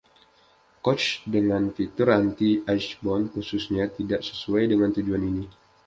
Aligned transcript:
Koch 0.85 1.07
dengan 1.35 1.63
fitur 1.75 2.07
anti-icebound 2.19 3.25
khusus-nya 3.37 3.85
tidak 3.97 4.21
sesuai 4.27 4.63
dengan 4.73 4.89
tujuan 4.95 5.21
ini. 5.31 5.45